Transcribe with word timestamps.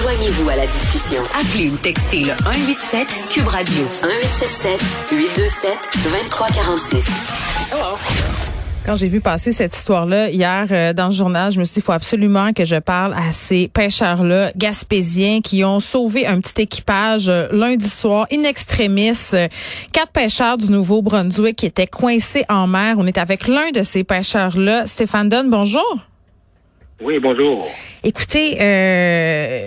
Joignez-vous 0.00 0.48
à 0.48 0.56
la 0.56 0.66
discussion. 0.66 1.22
Appelez 1.38 1.70
ou 1.70 1.76
textez 1.76 2.24
le 2.24 2.32
187 2.42 3.06
Cube 3.30 3.46
Radio 3.46 3.84
1877 4.02 4.82
827 5.12 5.78
2346. 6.02 7.06
Hello. 7.70 7.96
Quand 8.84 8.96
j'ai 8.96 9.06
vu 9.06 9.20
passer 9.20 9.52
cette 9.52 9.72
histoire-là 9.74 10.30
hier 10.30 10.66
euh, 10.72 10.92
dans 10.92 11.06
le 11.06 11.12
journal, 11.12 11.52
je 11.52 11.60
me 11.60 11.64
suis 11.64 11.74
dit, 11.74 11.78
il 11.78 11.82
faut 11.84 11.92
absolument 11.92 12.52
que 12.52 12.64
je 12.64 12.76
parle 12.76 13.14
à 13.14 13.30
ces 13.30 13.68
pêcheurs-là 13.68 14.50
gaspésiens 14.56 15.40
qui 15.40 15.64
ont 15.64 15.78
sauvé 15.78 16.26
un 16.26 16.40
petit 16.40 16.62
équipage 16.62 17.28
euh, 17.28 17.46
lundi 17.52 17.88
soir, 17.88 18.26
in 18.32 18.42
extremis. 18.42 19.12
Euh, 19.32 19.46
quatre 19.92 20.10
pêcheurs 20.10 20.58
du 20.58 20.70
Nouveau-Brunswick 20.70 21.56
qui 21.56 21.66
étaient 21.66 21.86
coincés 21.86 22.44
en 22.48 22.66
mer. 22.66 22.96
On 22.98 23.06
est 23.06 23.18
avec 23.18 23.46
l'un 23.46 23.70
de 23.70 23.84
ces 23.84 24.02
pêcheurs-là. 24.02 24.86
Stéphane 24.86 25.28
Dunn, 25.28 25.48
bonjour. 25.50 26.04
Oui, 27.00 27.18
bonjour. 27.18 27.66
Écoutez, 28.02 28.56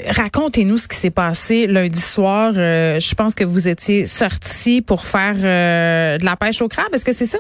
racontez-nous 0.10 0.78
ce 0.78 0.88
qui 0.88 0.96
s'est 0.96 1.12
passé 1.12 1.68
lundi 1.68 2.00
soir. 2.00 2.54
je 2.54 3.16
pense 3.16 3.36
que 3.36 3.44
vous 3.44 3.68
étiez 3.68 4.06
sorti 4.06 4.82
pour 4.82 5.06
faire 5.06 5.36
de 5.36 6.26
la 6.26 6.36
pêche 6.36 6.62
au 6.62 6.68
crabe. 6.68 6.94
Est-ce 6.94 7.06
que 7.06 7.12
c'est 7.12 7.26
ça? 7.26 7.40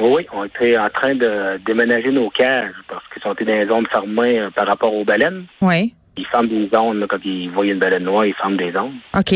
Oui, 0.00 0.26
on 0.32 0.44
était 0.44 0.78
en 0.78 0.88
train 0.90 1.14
de 1.14 1.58
déménager 1.66 2.12
nos 2.12 2.30
cages 2.30 2.74
parce 2.88 3.02
qu'ils 3.08 3.22
sont 3.22 3.30
dans 3.30 3.44
des 3.44 3.66
zones 3.66 3.86
fermées 3.88 4.38
euh, 4.38 4.50
par 4.50 4.66
rapport 4.66 4.94
aux 4.94 5.04
baleines. 5.04 5.46
Oui. 5.60 5.94
Ils 6.16 6.26
ferment 6.26 6.48
des 6.48 6.68
zones, 6.72 7.06
quand 7.08 7.18
ils 7.24 7.50
voient 7.50 7.66
une 7.66 7.80
baleine 7.80 8.04
noire, 8.04 8.24
ils 8.24 8.34
ferment 8.34 8.56
des 8.56 8.72
zones. 8.72 8.94
OK. 9.16 9.34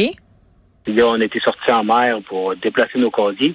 Puis 0.85 0.95
là, 0.95 1.09
on 1.09 1.21
était 1.21 1.41
sortis 1.41 1.73
en 1.73 1.85
mer 1.85 2.21
pour 2.29 2.55
déplacer 2.57 2.99
nos 2.99 3.11
casiers. 3.11 3.55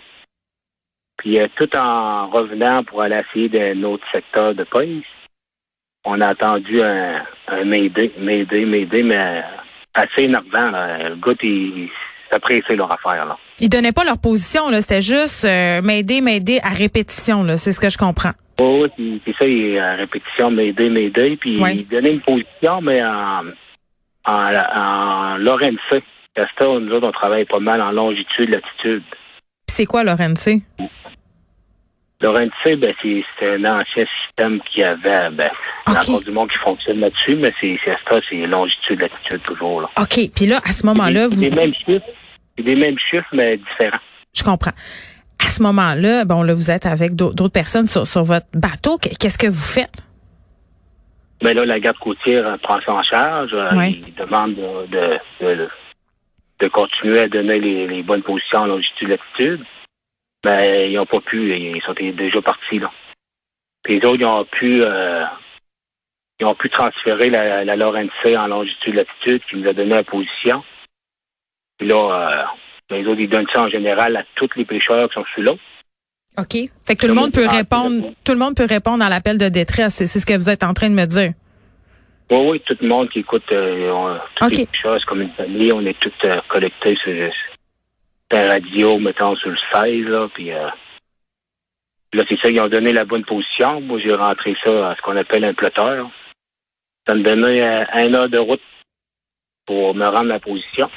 Puis 1.17 1.39
euh, 1.39 1.47
tout 1.55 1.69
en 1.77 2.29
revenant 2.29 2.83
pour 2.83 3.01
aller 3.01 3.21
essayer 3.29 3.49
d'un 3.49 3.83
autre 3.83 4.03
secteur 4.11 4.53
de 4.53 4.63
pêche, 4.65 5.05
on 6.07 6.21
a 6.21 6.27
attendu 6.29 6.81
un, 6.81 7.21
un 7.47 7.63
m'aider, 7.65 8.11
m'aider, 8.17 8.65
m'aider, 8.65 9.03
mais 9.03 9.43
assez 9.93 10.23
énervant. 10.23 10.71
Le 10.71 11.15
gars, 11.15 11.33
il, 11.43 11.89
c'est 12.67 12.75
leur 12.75 12.91
affaire. 12.91 13.25
Là. 13.25 13.37
Ils 13.59 13.69
donnaient 13.69 13.91
pas 13.91 14.03
leur 14.03 14.19
position, 14.19 14.69
là. 14.69 14.81
C'était 14.81 15.01
juste 15.01 15.45
euh, 15.45 15.81
m'aider, 15.81 16.21
m'aider 16.21 16.59
à 16.63 16.69
répétition, 16.69 17.43
là. 17.43 17.57
C'est 17.57 17.71
ce 17.71 17.79
que 17.79 17.89
je 17.89 17.97
comprends. 17.97 18.31
Oui, 18.59 18.89
oui, 18.97 19.21
puis 19.23 19.35
ça, 19.37 19.45
il 19.45 19.77
à 19.77 19.95
répétition, 19.95 20.49
m'aider, 20.49 20.89
m'aider. 20.89 21.37
Puis 21.37 21.57
ils 21.57 21.87
donnaient 21.87 22.13
une 22.13 22.21
position, 22.21 22.81
mais 22.81 23.03
en, 23.03 23.43
en, 24.25 24.53
en 24.75 25.37
Lorenz. 25.37 25.77
ça, 25.89 25.99
nous 26.65 26.91
autres, 26.91 27.07
on 27.07 27.11
travaille 27.11 27.45
pas 27.45 27.59
mal 27.59 27.81
en 27.81 27.91
longitude, 27.91 28.49
latitude. 28.49 29.03
C'est 29.67 29.85
quoi 29.85 30.03
Lorenz? 30.03 30.49
Lorenz, 32.21 32.51
ben, 32.65 32.93
c'est 33.01 33.23
un 33.41 33.63
ancien 33.65 34.05
système 34.25 34.59
qui 34.71 34.83
avait, 34.83 35.29
ben, 35.31 35.49
il 35.87 35.93
y 35.93 35.95
a 35.95 35.99
encore 35.99 36.21
du 36.21 36.31
monde 36.31 36.49
qui 36.49 36.57
fonctionne 36.57 36.99
là-dessus, 36.99 37.35
mais 37.35 37.53
c'est 37.61 37.79
ça, 37.85 38.19
c'est 38.27 38.35
longitude, 38.47 38.99
latitude 38.99 39.41
toujours, 39.43 39.81
là. 39.81 39.89
OK. 39.99 40.31
Puis 40.35 40.47
là, 40.47 40.57
à 40.65 40.71
ce 40.71 40.85
moment-là, 40.87 41.27
vous. 41.27 41.39
Les 41.39 41.51
mêmes 41.51 41.73
chiffres, 41.75 42.05
c'est 42.57 42.63
des 42.63 42.75
mêmes 42.75 42.97
chiffres, 42.97 43.27
mais 43.33 43.57
différents. 43.57 43.99
Je 44.35 44.43
comprends. 44.43 44.71
À 45.39 45.49
ce 45.49 45.61
moment-là, 45.61 46.25
bon, 46.25 46.41
là, 46.41 46.55
vous 46.55 46.71
êtes 46.71 46.87
avec 46.87 47.15
d'autres 47.15 47.49
personnes 47.49 47.87
sur, 47.87 48.23
votre 48.23 48.47
bateau. 48.53 48.97
Qu'est-ce 48.97 49.37
que 49.37 49.47
vous 49.47 49.53
faites? 49.53 50.01
Ben 51.41 51.55
là, 51.55 51.65
la 51.65 51.79
garde 51.79 51.97
côtière 51.99 52.57
prend 52.63 52.79
ça 52.83 52.93
en 52.93 53.03
charge. 53.03 53.51
Euh, 53.53 53.69
il 53.85 54.13
demande 54.15 54.55
de, 54.55 55.19
de, 55.39 55.67
de, 56.59 56.67
continuer 56.67 57.19
à 57.19 57.27
donner 57.27 57.59
les, 57.59 58.01
bonnes 58.01 58.23
positions 58.23 58.61
en 58.61 58.65
longitude 58.65 59.09
latitude. 59.09 59.63
Ben, 60.43 60.89
ils 60.89 60.95
n'ont 60.95 61.05
pas 61.05 61.21
pu. 61.21 61.55
Ils 61.55 61.81
sont 61.81 61.93
déjà 61.93 62.41
partis, 62.41 62.79
là. 62.79 62.91
Puis 63.83 63.99
les 63.99 64.07
autres, 64.07 64.19
ils 64.19 64.25
ont 64.25 64.45
pu 64.45 64.81
euh, 64.83 65.23
ils 66.39 66.45
ont 66.45 66.55
pu 66.55 66.69
transférer 66.69 67.29
la, 67.29 67.65
la 67.65 67.87
en 67.87 68.47
longitude 68.47 68.95
latitude 68.95 69.41
qui 69.49 69.57
nous 69.57 69.69
a 69.69 69.73
donné 69.73 69.95
la 69.95 70.03
position. 70.03 70.63
Puis 71.77 71.87
là, 71.87 72.49
euh, 72.91 72.95
les 72.95 73.05
autres, 73.07 73.19
ils 73.19 73.29
donnent 73.29 73.47
ça 73.53 73.63
en 73.63 73.69
général 73.69 74.15
à 74.15 74.23
tous 74.35 74.49
les 74.55 74.65
pêcheurs 74.65 75.09
qui 75.09 75.15
sont 75.15 75.25
sur 75.33 75.41
l'eau. 75.41 75.57
OK. 76.37 76.69
Fait 76.85 76.95
que 76.95 77.01
tout 77.01 77.07
le 77.07 77.15
monde 77.15 77.33
peut 77.33 77.47
répondre, 77.47 78.13
tout 78.23 78.33
le 78.33 78.37
monde 78.37 78.55
peut 78.55 78.67
répondre 78.69 79.03
à 79.03 79.09
l'appel 79.09 79.37
de 79.37 79.49
détresse. 79.49 79.95
C'est 79.95 80.19
ce 80.19 80.25
que 80.25 80.37
vous 80.37 80.49
êtes 80.49 80.63
en 80.63 80.73
train 80.73 80.89
de 80.89 80.95
me 80.95 81.05
dire. 81.05 81.31
Oui, 82.29 82.37
oui, 82.37 82.61
tout 82.65 82.75
le 82.81 82.87
monde 82.87 83.09
qui 83.09 83.19
écoute 83.19 83.43
euh, 83.51 84.17
toutes 84.35 84.57
les 84.57 84.65
pêcheurs, 84.65 84.99
comme 85.07 85.21
une 85.21 85.31
famille, 85.31 85.71
on 85.71 85.85
est 85.85 85.97
tous 85.99 86.11
euh, 86.25 86.33
collectés 86.49 86.95
sur, 87.01 87.13
la 88.31 88.47
radio, 88.47 88.99
mettons, 88.99 89.35
sur 89.35 89.49
le 89.49 89.57
16, 89.73 90.05
là, 90.07 90.27
puis 90.33 90.51
euh, 90.51 90.69
là, 92.13 92.23
c'est 92.27 92.39
ça, 92.39 92.49
ils 92.49 92.61
ont 92.61 92.67
donné 92.67 92.91
la 92.93 93.05
bonne 93.05 93.25
position. 93.25 93.81
Moi, 93.81 93.99
j'ai 93.99 94.13
rentré 94.13 94.55
ça 94.63 94.89
à 94.89 94.95
ce 94.95 95.01
qu'on 95.01 95.15
appelle 95.15 95.45
un 95.45 95.53
ploteur. 95.53 96.09
Ça 97.07 97.15
me 97.15 97.23
donnait 97.23 97.61
un 97.63 98.13
heure 98.13 98.29
de 98.29 98.37
route 98.37 98.61
pour 99.65 99.95
me 99.95 100.05
rendre 100.05 100.27
la 100.27 100.39
position. 100.39 100.89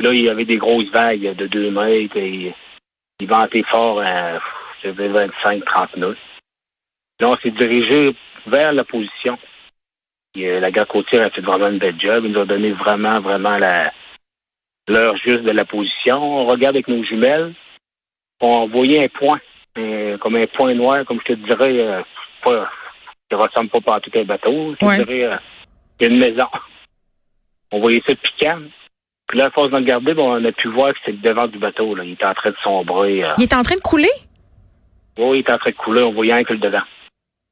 Là, 0.00 0.10
il 0.12 0.24
y 0.24 0.28
avait 0.28 0.44
des 0.44 0.56
grosses 0.56 0.90
vagues 0.90 1.36
de 1.36 1.46
2 1.46 1.70
mètres 1.70 2.16
et 2.16 2.54
il 3.20 3.28
ventait 3.28 3.62
fort 3.70 4.00
à 4.00 4.40
25-30 4.82 5.98
nœuds. 5.98 6.16
Là, 7.20 7.30
on 7.30 7.36
s'est 7.36 7.52
dirigé 7.52 8.16
vers 8.46 8.72
la 8.72 8.84
position. 8.84 9.38
Euh, 10.36 10.58
la 10.58 10.72
gare 10.72 10.88
côtière 10.88 11.26
a 11.26 11.30
fait 11.30 11.40
vraiment 11.40 11.68
une 11.68 11.78
belle 11.78 12.00
job. 12.00 12.24
Ils 12.24 12.32
nous 12.32 12.40
ont 12.40 12.46
donné 12.46 12.72
vraiment, 12.72 13.20
vraiment 13.20 13.56
la 13.56 13.92
l'heure 14.88 15.16
juste 15.16 15.42
de 15.42 15.50
la 15.50 15.64
position. 15.64 16.22
On 16.22 16.46
regarde 16.46 16.76
avec 16.76 16.88
nos 16.88 17.02
jumelles. 17.04 17.54
On 18.40 18.68
voyait 18.68 19.04
un 19.04 19.08
point, 19.08 19.40
comme 20.20 20.36
un 20.36 20.46
point 20.46 20.74
noir, 20.74 21.04
comme 21.06 21.20
je 21.26 21.32
te 21.32 21.38
dirais, 21.38 21.78
euh, 21.78 22.02
pas, 22.42 22.68
qui 23.28 23.36
ressemble 23.36 23.70
pas 23.70 23.94
à 23.94 24.00
tout 24.00 24.10
un 24.14 24.24
bateau. 24.24 24.74
Je 24.80 24.86
te 24.86 25.02
dirais, 25.04 25.24
euh, 25.24 25.36
une 26.00 26.18
maison. 26.18 26.46
On 27.72 27.80
voyait 27.80 28.02
ça 28.06 28.14
piquant. 28.14 28.60
Puis 29.26 29.38
là, 29.38 29.46
à 29.46 29.50
force 29.50 29.70
de 29.70 29.76
regarder, 29.76 30.12
bon, 30.14 30.36
on 30.38 30.44
a 30.44 30.52
pu 30.52 30.68
voir 30.68 30.92
que 30.92 30.98
c'était 31.00 31.12
le 31.12 31.28
devant 31.28 31.46
du 31.46 31.58
bateau. 31.58 31.94
Là. 31.94 32.04
Il 32.04 32.12
était 32.12 32.26
en 32.26 32.34
train 32.34 32.50
de 32.50 32.56
sombrer. 32.62 33.24
Euh. 33.24 33.34
Il 33.38 33.44
était 33.44 33.56
en 33.56 33.62
train 33.62 33.76
de 33.76 33.80
couler? 33.80 34.10
Oui, 35.16 35.38
il 35.38 35.40
était 35.40 35.52
en 35.52 35.58
train 35.58 35.70
de 35.70 35.76
couler. 35.76 36.02
On 36.02 36.12
voyait 36.12 36.32
un 36.32 36.44
que 36.44 36.52
le 36.52 36.58
devant. 36.58 36.82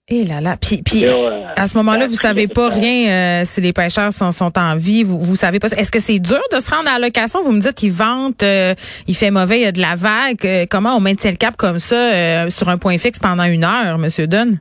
Et 0.09 0.23
eh 0.23 0.25
là 0.25 0.41
là. 0.41 0.57
Puis, 0.61 0.83
puis 0.83 1.07
euh, 1.07 1.47
à 1.57 1.69
ce 1.69 1.77
moment-là, 1.79 2.09
vous 2.09 2.17
savez 2.17 2.49
pas 2.49 2.69
rien 2.71 3.09
euh, 3.09 3.43
si 3.45 3.61
les 3.61 3.73
pêcheurs 3.73 4.13
sont, 4.13 4.33
sont 4.33 4.59
en 4.59 4.75
vie. 4.75 5.05
Vous, 5.05 5.23
vous 5.23 5.37
savez 5.37 5.61
pas. 5.61 5.69
Est-ce 5.69 5.93
que 5.93 6.01
c'est 6.01 6.19
dur 6.19 6.43
de 6.53 6.59
se 6.59 6.75
rendre 6.75 6.89
à 6.89 6.99
la 6.99 7.07
location? 7.07 7.41
Vous 7.43 7.53
me 7.53 7.61
dites 7.61 7.77
qu'ils 7.77 7.93
ventent, 7.93 8.43
il 8.43 9.15
fait 9.15 9.31
mauvais, 9.31 9.61
il 9.61 9.63
y 9.63 9.67
a 9.67 9.73
de 9.73 9.81
la 9.81 9.95
vague. 9.95 10.67
comment 10.69 10.97
on 10.97 11.01
maintient 11.01 11.31
le 11.31 11.37
cap 11.37 11.57
comme 11.57 11.79
ça 11.79 12.51
sur 12.51 12.69
un 12.69 12.79
point 12.79 12.99
fixe 12.99 13.21
pendant 13.21 13.45
une 13.45 13.63
heure, 13.63 13.97
Monsieur 13.99 14.27
Dunn? 14.27 14.59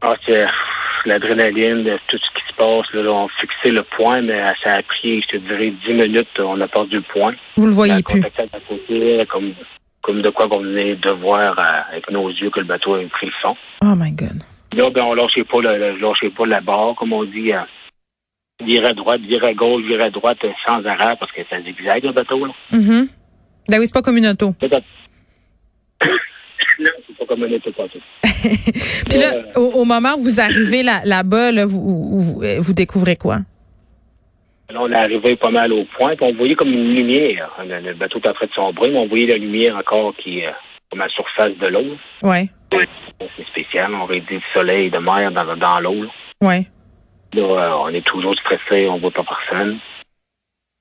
Ah, 0.00 0.14
c'est 0.24 0.44
l'adrénaline, 1.06 1.84
tout 2.06 2.16
ce 2.16 2.38
qui 2.38 2.46
se 2.48 2.56
passe. 2.56 2.86
Là, 2.94 3.10
on 3.10 3.28
fixé 3.40 3.70
le 3.72 3.82
point, 3.96 4.22
mais 4.22 4.40
ça 4.64 4.74
a 4.74 4.82
pris, 4.82 5.22
je 5.22 5.36
te 5.36 5.36
dirais, 5.38 5.72
dix 5.84 5.92
minutes. 5.92 6.28
On 6.38 6.60
a 6.60 6.68
perdu 6.68 6.96
le 6.96 7.04
point. 7.12 7.34
Vous 7.56 7.66
le 7.66 7.72
voyez 7.72 8.00
plus. 8.02 8.22
comme, 9.28 9.54
comme 10.06 10.22
de 10.22 10.30
quoi 10.30 10.46
on 10.52 10.60
venait 10.60 10.94
de 10.94 11.10
voir 11.10 11.58
euh, 11.58 11.90
avec 11.90 12.08
nos 12.12 12.30
yeux 12.30 12.50
que 12.50 12.60
le 12.60 12.66
bateau 12.66 12.94
a 12.94 13.04
pris 13.08 13.26
le 13.26 13.32
fond. 13.42 13.56
Oh 13.82 13.94
my 13.96 14.12
God. 14.12 14.40
Là, 14.72 14.88
ben, 14.90 15.02
on 15.02 15.14
lâchait 15.14 15.42
pas, 15.42 15.60
le, 15.60 15.98
lâchait 15.98 16.30
pas 16.30 16.46
la 16.46 16.60
barre, 16.60 16.94
comme 16.94 17.12
on 17.12 17.24
dit. 17.24 17.52
Euh, 17.52 17.60
virer 18.64 18.86
à 18.86 18.92
droite, 18.92 19.20
virer 19.20 19.48
à 19.48 19.54
gauche, 19.54 19.82
virer 19.82 20.04
à 20.04 20.10
droite 20.10 20.38
sans 20.64 20.84
arrêt 20.86 21.16
parce 21.18 21.32
que 21.32 21.42
ça 21.50 21.60
zigzag 21.60 22.04
le 22.04 22.12
bateau. 22.12 22.46
Là. 22.46 22.52
Mm 22.72 23.06
Ben 23.68 23.80
oui, 23.80 23.86
c'est 23.86 23.94
pas 23.94 24.02
comme 24.02 24.16
une 24.16 24.28
auto. 24.28 24.54
non, 26.78 26.90
c'est 27.06 27.18
pas 27.18 27.26
comme 27.26 27.44
une 27.44 27.54
auto. 27.54 27.70
Puis 29.10 29.18
là, 29.18 29.32
au, 29.56 29.84
moment 29.84 30.14
où 30.16 30.20
vous 30.20 30.40
arrivez 30.40 30.84
là-bas, 30.84 31.50
là, 31.50 31.66
vous, 31.66 32.40
euh, 32.42 32.58
vous, 32.60 32.72
découvrez 32.72 33.16
quoi? 33.16 33.40
Là, 34.76 34.82
on 34.82 34.92
est 34.92 34.94
arrivé 34.94 35.36
pas 35.36 35.50
mal 35.50 35.72
au 35.72 35.86
point, 35.86 36.14
puis 36.16 36.26
on 36.26 36.34
voyait 36.34 36.54
comme 36.54 36.68
une 36.68 36.94
lumière. 36.94 37.50
Le, 37.60 37.94
bateau 37.94 38.18
était 38.18 38.28
en 38.28 38.34
train 38.34 38.46
de 38.46 38.52
sombrer, 38.52 38.90
mais 38.90 38.98
on 38.98 39.06
voyait 39.06 39.26
la 39.26 39.38
lumière 39.38 39.74
encore 39.74 40.14
qui 40.16 40.40
est 40.40 40.52
comme 40.90 41.00
à 41.00 41.04
la 41.04 41.10
surface 41.10 41.56
de 41.56 41.66
l'eau. 41.66 41.96
Oui. 42.22 42.50
C'est 42.70 43.46
spécial, 43.46 43.94
on 43.94 44.02
aurait 44.02 44.20
dit 44.20 44.34
le 44.34 44.42
soleil 44.52 44.90
de 44.90 44.98
mer 44.98 45.32
dans, 45.32 45.56
dans 45.56 45.80
l'eau. 45.80 46.04
Oui. 46.42 46.66
Là, 47.32 47.42
euh, 47.42 47.74
on 47.84 47.88
est 47.88 48.04
toujours 48.04 48.34
stressé, 48.34 48.86
on 48.86 48.98
voit 48.98 49.10
pas 49.12 49.24
personne. 49.24 49.78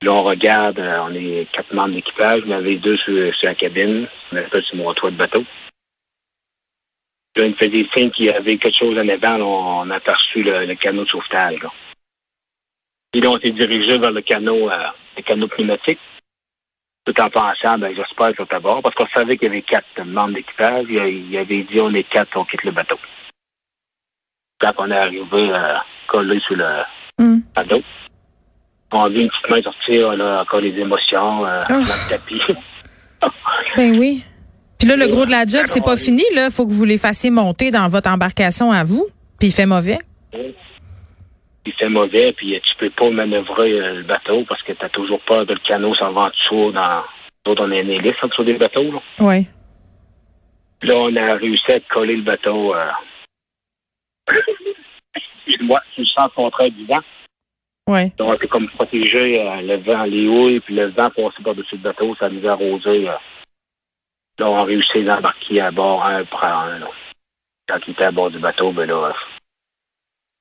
Là, 0.02 0.12
on 0.12 0.24
regarde, 0.24 0.78
euh, 0.78 1.00
on 1.08 1.16
est 1.16 1.48
quatre 1.54 1.74
membres 1.74 1.96
d'équipage, 1.96 2.42
on 2.46 2.52
avait 2.52 2.76
deux 2.76 2.98
sur, 2.98 3.32
la 3.44 3.56
cabine, 3.56 4.08
on 4.34 4.36
avait 4.36 4.62
sur 4.62 4.76
mon 4.76 4.94
toit 4.94 5.12
de 5.12 5.16
bateau. 5.16 5.46
Là, 7.38 7.46
il 7.46 7.52
me 7.52 7.56
fait 7.56 7.70
des 7.70 7.88
signes 7.96 8.12
qu'il 8.12 8.26
y 8.26 8.30
avait 8.30 8.58
quelque 8.58 8.78
chose 8.78 8.98
en 8.98 9.08
avant. 9.08 9.86
on 9.86 9.90
a 9.90 9.96
aperçu 9.96 10.44
le, 10.44 10.76
canot 10.76 11.06
de 11.06 11.10
sauvetage. 11.10 11.62
Là. 11.64 11.72
Et 13.16 13.22
là, 13.22 13.30
on 13.30 13.40
s'est 13.40 13.52
dirigé 13.52 13.98
vers 13.98 14.12
le 14.12 14.22
canot, 14.22 14.70
euh, 14.70 14.78
le 15.16 15.24
canot 15.24 15.48
pneumatique. 15.48 16.00
Tout 17.06 17.22
en 17.22 17.30
pensant, 17.30 17.78
ben, 17.78 17.96
j'espère 17.96 18.36
sont 18.36 18.54
à 18.54 18.60
bord, 18.60 18.82
parce 18.82 18.94
qu'on 18.94 19.08
savait 19.16 19.38
qu'il 19.38 19.48
y 19.48 19.52
avait 19.52 19.62
quatre 19.62 20.04
membres 20.04 20.34
d'équipage. 20.34 20.86
Il, 20.90 21.38
avait 21.38 21.64
dit, 21.64 21.80
on 21.80 21.94
est 21.94 22.04
quatre, 22.10 22.36
on 22.36 22.44
quitte 22.44 22.66
le 22.66 22.72
bateau. 22.72 22.98
Quand 24.60 24.74
on 24.80 24.92
est 24.92 24.98
arrivé 24.98 25.50
euh, 25.50 25.76
collé 26.10 26.42
sur 26.42 26.58
le 26.58 26.82
mm. 27.20 27.40
on 28.92 29.02
a 29.02 29.10
vu 29.10 29.22
une 29.22 29.30
petite 29.30 29.50
main 29.50 29.62
sortir, 29.62 30.12
là, 30.18 30.42
encore 30.42 30.60
les 30.60 30.78
émotions, 30.78 31.46
euh, 31.46 31.60
oh. 31.70 31.72
dans 31.72 31.78
le 31.78 32.10
tapis. 32.10 32.42
ben 33.78 33.98
oui. 33.98 34.26
Puis 34.78 34.90
là, 34.90 34.98
le 34.98 35.08
gros 35.08 35.26
de 35.26 35.32
la 35.32 35.46
job, 35.46 35.64
c'est 35.68 35.86
pas 35.86 35.96
fini. 35.96 36.24
Là, 36.34 36.50
faut 36.50 36.68
que 36.68 36.74
vous 36.74 36.84
les 36.84 36.98
fassiez 36.98 37.30
monter 37.30 37.72
dans 37.72 37.88
votre 37.88 38.10
embarcation 38.10 38.74
à 38.74 38.84
vous. 38.84 39.08
Puis 39.40 39.50
il 39.50 39.52
fait 39.54 39.66
mauvais. 39.66 40.00
Il 41.66 41.74
fait 41.74 41.90
mauvais, 41.90 42.34
puis 42.34 42.60
tu 42.64 42.76
peux 42.76 42.90
pas 42.90 43.10
manœuvrer 43.10 43.72
le 43.72 44.04
bateau 44.04 44.46
parce 44.48 44.62
que 44.64 44.74
tu 44.74 44.86
as 44.86 44.90
toujours 44.90 45.22
peur 45.22 45.46
de 45.46 45.54
le 45.54 45.60
canot 45.60 45.96
s'en 45.96 46.12
va 46.12 46.24
en 46.24 46.30
dessous 46.30 46.72
dans. 46.72 47.04
D'autres, 47.44 47.64
on 47.66 47.72
est 47.72 47.82
une 47.82 47.92
hélice 47.92 48.16
en 48.24 48.28
dessous 48.28 48.44
des 48.44 48.58
bateaux. 48.58 48.92
Là. 48.92 49.02
Oui. 49.20 49.48
Là, 50.82 50.96
on 50.96 51.16
a 51.16 51.36
réussi 51.36 51.72
à 51.72 51.80
coller 51.80 52.16
le 52.16 52.24
bateau. 52.24 52.76
Euh... 52.76 52.92
Excuse-moi, 55.16 55.80
je 55.98 56.04
sens 56.04 56.30
contraire 56.36 56.72
du 56.72 56.86
vent. 56.86 57.02
Oui. 57.88 58.12
Donc, 58.18 58.38
c'est 58.42 58.48
comme 58.48 58.68
protéger 58.70 59.42
euh, 59.42 59.62
le 59.62 59.78
vent, 59.78 60.04
les 60.04 60.28
houilles, 60.28 60.60
puis 60.60 60.74
le 60.74 60.88
vent 60.88 61.10
passait 61.12 61.44
par-dessus 61.44 61.76
le 61.76 61.82
bateau, 61.82 62.16
ça 62.16 62.30
nous 62.30 62.48
a 62.48 62.52
arrosé. 62.52 63.08
Euh. 63.08 63.18
Là, 64.40 64.50
on 64.50 64.58
a 64.58 64.64
réussi 64.64 65.08
à 65.08 65.18
embarquer 65.18 65.62
à 65.62 65.72
bord 65.72 66.04
un 66.04 66.26
par 66.26 66.66
un. 66.66 66.80
Là. 66.80 66.88
Quand 67.68 67.78
il 67.88 67.92
était 67.92 68.06
à 68.06 68.12
bord 68.12 68.32
du 68.32 68.40
bateau, 68.40 68.72
ben 68.72 68.88
là, 68.88 69.14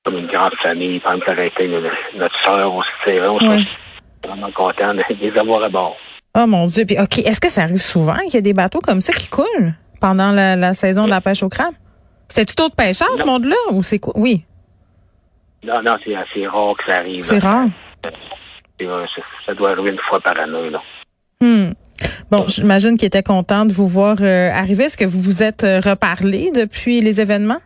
comme 0.05 0.17
une 0.17 0.27
grande 0.27 0.53
famille, 0.61 1.01
que 1.01 1.31
arrêté 1.31 1.67
notre 1.67 2.35
on 2.67 2.81
se 2.81 2.87
serrait, 3.05 3.27
on 3.27 3.37
ouais. 3.37 3.63
vraiment 4.23 4.51
content 4.51 4.93
de 4.93 5.03
les 5.09 5.37
avoir 5.37 5.63
à 5.63 5.69
bord. 5.69 5.97
Oh 6.37 6.45
mon 6.45 6.67
Dieu. 6.67 6.85
Puis, 6.85 6.99
OK, 6.99 7.19
est-ce 7.19 7.41
que 7.41 7.49
ça 7.49 7.63
arrive 7.63 7.81
souvent 7.81 8.17
qu'il 8.25 8.35
y 8.35 8.37
a 8.37 8.41
des 8.41 8.53
bateaux 8.53 8.81
comme 8.81 9.01
ça 9.01 9.13
qui 9.13 9.29
coulent 9.29 9.73
pendant 9.99 10.31
la, 10.31 10.55
la 10.55 10.73
saison 10.73 11.05
de 11.05 11.09
la 11.09 11.21
pêche 11.21 11.41
au 11.43 11.49
crabe? 11.49 11.73
C'était 12.27 12.45
tout 12.45 12.61
autre 12.63 12.75
pêcheur, 12.75 13.07
ce 13.17 13.23
monde-là, 13.23 13.55
ou 13.71 13.81
c'est 13.81 13.99
quoi? 13.99 14.13
Oui. 14.17 14.43
Non, 15.63 15.81
non, 15.81 15.95
c'est 16.03 16.15
assez 16.15 16.45
rare 16.45 16.75
que 16.77 16.91
ça 16.91 16.99
arrive. 16.99 17.21
C'est 17.21 17.39
rare. 17.39 17.67
Ça, 19.45 19.53
doit 19.53 19.71
arriver 19.71 19.91
une 19.91 19.99
fois 20.09 20.19
par 20.19 20.37
année, 20.37 20.69
là. 20.69 20.81
Hmm. 21.41 21.71
Bon, 22.29 22.45
j'imagine 22.47 22.97
qu'il 22.97 23.07
était 23.07 23.23
content 23.23 23.65
de 23.65 23.73
vous 23.73 23.87
voir 23.87 24.17
euh, 24.19 24.49
arriver. 24.51 24.85
Est-ce 24.85 24.97
que 24.97 25.05
vous 25.05 25.21
vous 25.21 25.43
êtes 25.43 25.63
euh, 25.63 25.79
reparlé 25.79 26.51
depuis 26.51 26.99
les 27.01 27.21
événements? 27.21 27.61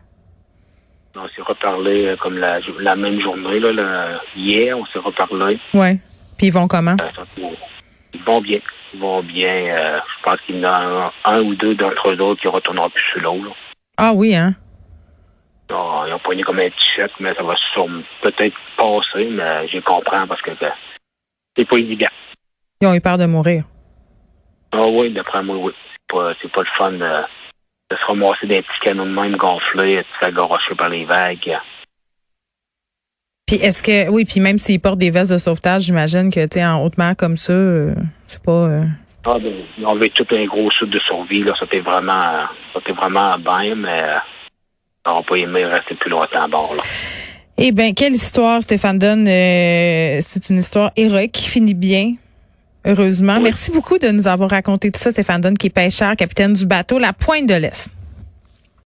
On 1.16 1.28
s'est 1.28 1.42
reparlé 1.42 2.06
euh, 2.06 2.16
comme 2.16 2.38
la, 2.38 2.56
la, 2.78 2.96
même 2.96 3.20
journée, 3.20 3.58
là, 3.58 4.20
hier, 4.36 4.78
on 4.78 4.86
s'est 4.86 4.98
reparlé. 4.98 5.58
Oui. 5.74 5.98
Puis 6.38 6.46
ils 6.48 6.52
vont 6.52 6.68
comment? 6.68 6.96
ils 7.36 8.22
vont 8.24 8.40
bien. 8.40 8.60
Ils 8.94 9.00
vont 9.00 9.22
bien. 9.22 10.00
je 10.00 10.22
pense 10.22 10.40
qu'il 10.46 10.56
y 10.56 10.66
en 10.66 10.70
a 10.70 11.12
un, 11.24 11.40
ou 11.42 11.54
deux 11.54 11.74
d'entre 11.74 12.10
eux 12.10 12.20
autres 12.20 12.40
qui 12.40 12.48
retourneront 12.48 12.90
plus 12.90 13.04
sur 13.12 13.20
l'eau. 13.20 13.54
Ah 13.96 14.12
oui, 14.14 14.34
hein? 14.34 14.54
Non, 15.68 16.06
ils 16.06 16.12
ont 16.12 16.18
poigné 16.18 16.42
comme 16.42 16.58
un 16.58 16.68
t-shirt, 16.68 17.12
mais 17.20 17.34
ça 17.34 17.42
va 17.42 17.54
peut-être 18.22 18.56
passer, 18.76 19.28
mais 19.30 19.68
je 19.68 19.78
comprends 19.80 20.26
parce 20.26 20.42
que 20.42 20.50
c'est 21.56 21.64
pas 21.64 21.76
évident. 21.76 22.08
Ils 22.80 22.88
ont 22.88 22.94
eu 22.94 23.00
peur 23.00 23.18
de 23.18 23.26
mourir. 23.26 23.64
Ah 24.72 24.86
oui, 24.86 25.12
d'après 25.12 25.42
moi, 25.42 25.56
oui. 25.56 25.72
C'est 26.10 26.16
pas, 26.16 26.34
pas 26.54 26.62
le 26.62 26.68
fun 26.78 27.26
de, 27.90 27.96
se 27.96 28.06
ramasser 28.06 28.46
des 28.46 28.62
petits 28.62 28.80
canons 28.82 29.06
de 29.06 29.10
même 29.10 29.36
gonflés 29.36 30.04
faire 30.20 30.76
par 30.76 30.88
les 30.88 31.04
vagues. 31.04 31.56
Puis 33.46 33.56
est-ce 33.56 33.82
que 33.82 34.08
oui, 34.10 34.24
puis 34.24 34.40
même 34.40 34.58
s'ils 34.58 34.80
portent 34.80 34.98
des 34.98 35.10
vestes 35.10 35.32
de 35.32 35.38
sauvetage, 35.38 35.82
j'imagine 35.82 36.32
que 36.32 36.46
tu 36.46 36.62
en 36.62 36.84
haute 36.84 36.98
mer 36.98 37.14
comme 37.16 37.36
ça, 37.36 37.52
euh, 37.52 37.94
c'est 38.26 38.42
pas. 38.42 38.52
Euh... 38.52 38.84
Ah 39.24 39.36
ben, 39.38 39.52
on 39.84 39.98
tout 39.98 40.26
un 40.30 40.46
gros 40.46 40.70
sud 40.70 40.90
de 40.90 41.00
survie 41.00 41.42
là, 41.42 41.52
c'était 41.58 41.80
vraiment, 41.80 42.46
c'était 42.74 42.92
vraiment 42.92 43.32
bien, 43.38 43.74
mais 43.74 44.02
on 45.06 45.10
n'aurait 45.10 45.24
pas 45.24 45.36
aimé 45.36 45.64
rester 45.66 45.94
plus 45.96 46.10
longtemps 46.10 46.42
à 46.42 46.48
bord 46.48 46.74
là. 46.76 46.82
Eh 47.62 47.72
bien, 47.72 47.92
quelle 47.92 48.14
histoire, 48.14 48.62
Stéphane 48.62 48.98
Dunn. 48.98 49.28
Euh, 49.28 50.18
c'est 50.22 50.48
une 50.48 50.56
histoire 50.56 50.92
héroïque 50.96 51.32
qui 51.32 51.46
finit 51.46 51.74
bien. 51.74 52.14
Heureusement. 52.84 53.40
Merci 53.40 53.70
beaucoup 53.70 53.98
de 53.98 54.08
nous 54.08 54.26
avoir 54.26 54.50
raconté 54.50 54.90
tout 54.90 55.00
ça, 55.00 55.10
Stéphane 55.10 55.40
Dunn, 55.40 55.58
qui 55.58 55.66
est 55.66 55.70
pêcheur, 55.70 56.16
capitaine 56.16 56.54
du 56.54 56.66
bateau 56.66 56.98
La 56.98 57.12
Pointe 57.12 57.46
de 57.46 57.54
l'Est. 57.54 57.92